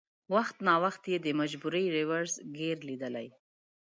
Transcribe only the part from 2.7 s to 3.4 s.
لېدلی.